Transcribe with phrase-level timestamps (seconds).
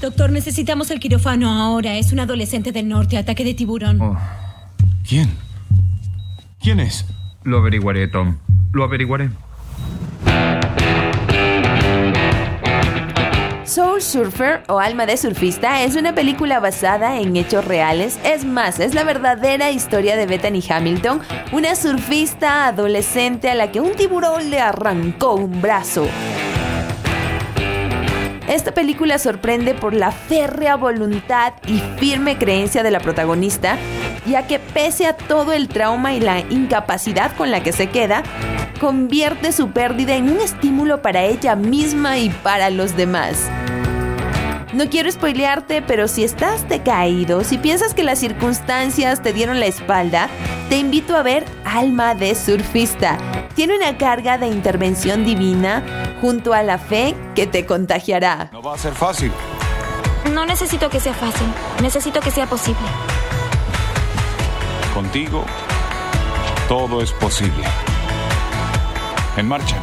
[0.00, 1.98] Doctor, necesitamos el quirófano ahora.
[1.98, 4.00] Es un adolescente del norte, ataque de tiburón.
[4.00, 4.16] Oh.
[5.06, 5.28] ¿Quién?
[6.58, 7.04] ¿Quién es?
[7.44, 8.38] Lo averiguaré, Tom.
[8.72, 9.30] Lo averiguaré.
[13.64, 18.18] Soul Surfer o Alma de Surfista es una película basada en hechos reales.
[18.24, 21.20] Es más, es la verdadera historia de Bethany Hamilton,
[21.52, 26.08] una surfista adolescente a la que un tiburón le arrancó un brazo.
[28.50, 33.78] Esta película sorprende por la férrea voluntad y firme creencia de la protagonista,
[34.26, 38.24] ya que pese a todo el trauma y la incapacidad con la que se queda,
[38.80, 43.48] convierte su pérdida en un estímulo para ella misma y para los demás.
[44.72, 49.66] No quiero spoilearte, pero si estás decaído, si piensas que las circunstancias te dieron la
[49.66, 50.28] espalda,
[50.68, 53.16] te invito a ver Alma de Surfista.
[53.54, 55.84] Tiene una carga de intervención divina
[56.20, 58.50] junto a la fe que te contagiará.
[58.52, 59.32] No va a ser fácil.
[60.32, 61.46] No necesito que sea fácil,
[61.82, 62.86] necesito que sea posible.
[64.94, 65.44] Contigo,
[66.68, 67.64] todo es posible.
[69.36, 69.76] En marcha.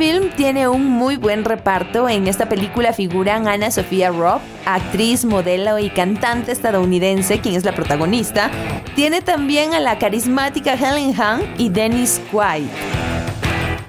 [0.00, 2.08] Film tiene un muy buen reparto.
[2.08, 7.74] En esta película figuran Anna Sofía Robb, actriz, modelo y cantante estadounidense, quien es la
[7.74, 8.50] protagonista.
[8.94, 12.64] Tiene también a la carismática Helen Hunt y Dennis Quaid.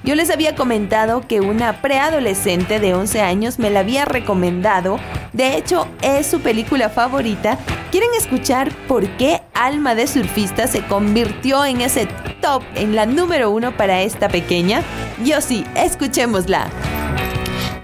[0.04, 5.00] Yo les había comentado que una preadolescente de 11 años me la había recomendado.
[5.32, 7.58] De hecho, es su película favorita.
[7.90, 12.10] ¿Quieren escuchar por qué Alma de Surfista se convirtió en ese
[12.42, 14.84] top, en la número uno para esta pequeña?
[15.24, 16.70] Yo sí, escuchémosla.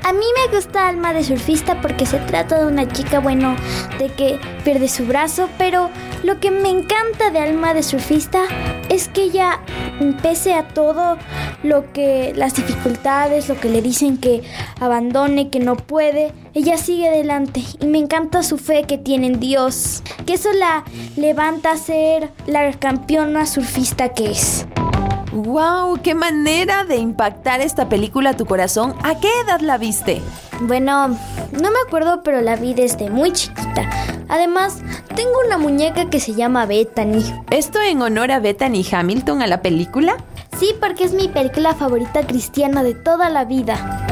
[0.03, 3.55] A mí me gusta Alma de Surfista porque se trata de una chica, bueno,
[3.99, 5.89] de que pierde su brazo, pero
[6.23, 8.43] lo que me encanta de Alma de Surfista
[8.87, 9.59] es que ella,
[10.23, 11.17] pese a todo
[11.61, 14.43] lo que, las dificultades, lo que le dicen que
[14.79, 19.39] abandone, que no puede, ella sigue adelante y me encanta su fe que tiene en
[19.41, 20.85] Dios, que eso la
[21.17, 24.65] levanta a ser la campeona surfista que es.
[25.37, 25.99] ¡Wow!
[26.01, 28.95] ¡Qué manera de impactar esta película a tu corazón!
[29.03, 30.19] ¿A qué edad la viste?
[30.61, 33.87] Bueno, no me acuerdo, pero la vi desde muy chiquita.
[34.29, 34.79] Además,
[35.15, 37.23] tengo una muñeca que se llama Bethany.
[37.51, 40.17] ¿Esto en honor a Bethany Hamilton a la película?
[40.57, 44.06] Sí, porque es mi película favorita cristiana de toda la vida.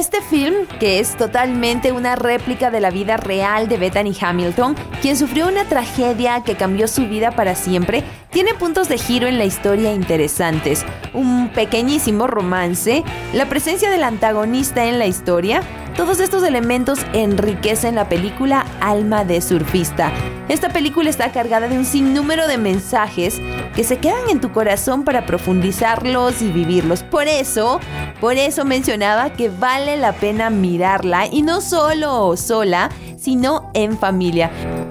[0.00, 5.14] Este film, que es totalmente una réplica de la vida real de Bethany Hamilton, quien
[5.14, 9.44] sufrió una tragedia que cambió su vida para siempre, tiene puntos de giro en la
[9.44, 15.60] historia interesantes, un pequeñísimo romance, la presencia del antagonista en la historia,
[15.96, 20.10] todos estos elementos enriquecen la película Alma de Surfista.
[20.48, 23.38] Esta película está cargada de un sinnúmero de mensajes
[23.76, 27.02] que se quedan en tu corazón para profundizarlos y vivirlos.
[27.02, 27.80] Por eso,
[28.20, 34.50] por eso mencionaba que vale la pena mirarla y no solo sola, sino en familia.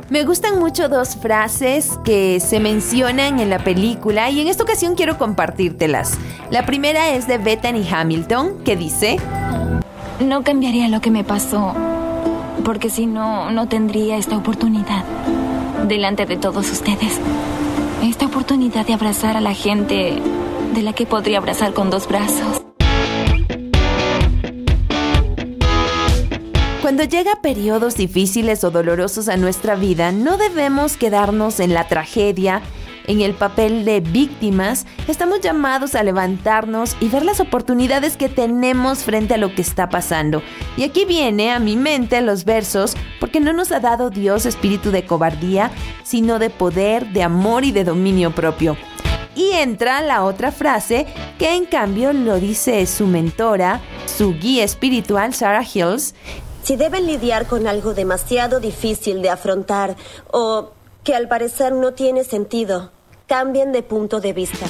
[0.09, 4.95] Me gustan mucho dos frases que se mencionan en la película y en esta ocasión
[4.95, 6.17] quiero compartírtelas.
[6.49, 9.17] La primera es de Bethany Hamilton que dice,
[10.19, 11.73] no cambiaría lo que me pasó,
[12.63, 15.03] porque si no, no tendría esta oportunidad
[15.87, 17.19] delante de todos ustedes.
[18.03, 20.19] Esta oportunidad de abrazar a la gente
[20.73, 22.58] de la que podría abrazar con dos brazos.
[26.89, 32.63] Cuando llega periodos difíciles o dolorosos a nuestra vida, no debemos quedarnos en la tragedia
[33.05, 39.03] en el papel de víctimas, estamos llamados a levantarnos y ver las oportunidades que tenemos
[39.03, 40.41] frente a lo que está pasando.
[40.77, 44.89] Y aquí viene a mi mente los versos, porque no nos ha dado Dios espíritu
[44.89, 45.69] de cobardía,
[46.03, 48.75] sino de poder, de amor y de dominio propio.
[49.35, 51.05] Y entra la otra frase
[51.37, 56.15] que en cambio lo dice su mentora, su guía espiritual, Sarah Hills.
[56.69, 59.95] Si deben lidiar con algo demasiado difícil de afrontar
[60.29, 60.69] o
[61.03, 62.91] que al parecer no tiene sentido,
[63.25, 64.67] cambien de punto de vista.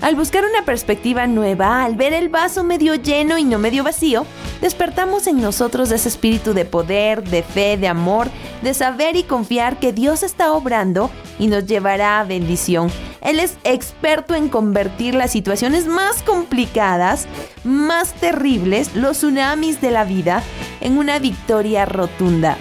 [0.00, 4.24] Al buscar una perspectiva nueva, al ver el vaso medio lleno y no medio vacío,
[4.62, 8.28] despertamos en nosotros ese espíritu de poder, de fe, de amor,
[8.62, 12.90] de saber y confiar que Dios está obrando y nos llevará a bendición.
[13.20, 17.26] Él es experto en convertir las situaciones más complicadas,
[17.64, 20.42] más terribles, los tsunamis de la vida,
[20.80, 22.56] en una victoria rotunda.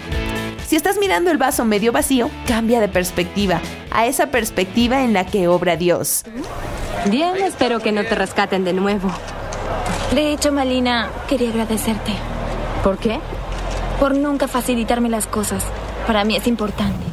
[0.68, 3.60] Si estás mirando el vaso medio vacío, cambia de perspectiva
[3.92, 6.24] a esa perspectiva en la que obra Dios.
[7.10, 9.10] Bien, espero que no te rescaten de nuevo.
[10.14, 12.12] De hecho, Malina, quería agradecerte.
[12.84, 13.20] ¿Por qué?
[14.00, 15.64] Por nunca facilitarme las cosas.
[16.06, 17.09] Para mí es importante.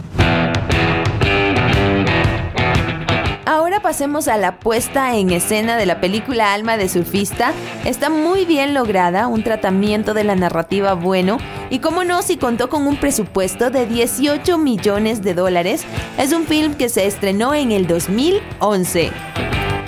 [3.81, 7.53] Pasemos a la puesta en escena de la película Alma de Surfista.
[7.85, 11.39] Está muy bien lograda, un tratamiento de la narrativa bueno
[11.71, 15.85] y como no si contó con un presupuesto de 18 millones de dólares.
[16.19, 19.11] Es un film que se estrenó en el 2011.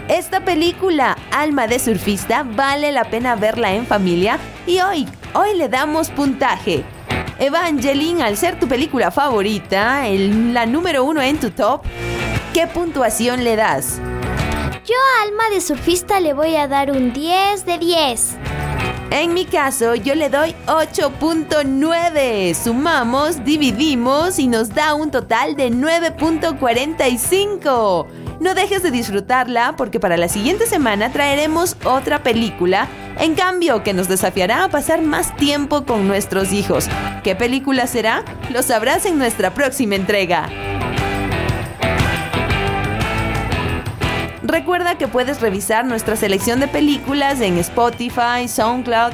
[0.09, 5.69] Esta película, Alma de Surfista, vale la pena verla en familia y hoy, hoy le
[5.69, 6.85] damos puntaje.
[7.39, 11.85] Evangeline, al ser tu película favorita, la número uno en tu top,
[12.59, 14.01] ¿qué puntuación le das?
[14.85, 18.37] Yo a Alma de Surfista le voy a dar un 10 de 10.
[19.13, 22.55] En mi caso, yo le doy 8.9.
[22.55, 28.07] Sumamos, dividimos y nos da un total de 9.45.
[28.41, 32.89] No dejes de disfrutarla porque para la siguiente semana traeremos otra película,
[33.21, 36.89] en cambio que nos desafiará a pasar más tiempo con nuestros hijos.
[37.23, 38.25] ¿Qué película será?
[38.51, 40.68] Lo sabrás en nuestra próxima entrega.
[44.49, 49.13] Recuerda que puedes revisar nuestra selección de películas en Spotify, SoundCloud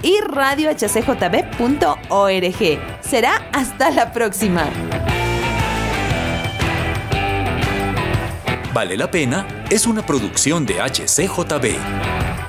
[0.00, 2.78] y radiohcjb.org.
[3.00, 4.64] Será hasta la próxima.
[8.72, 12.45] Vale la pena es una producción de HCJB.